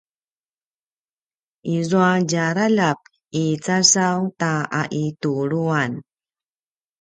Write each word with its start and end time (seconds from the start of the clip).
izua 1.75 2.09
djaraljap 2.29 2.99
i 3.41 3.43
casaw 3.65 4.19
ta 4.39 4.51
aituluan 4.81 5.91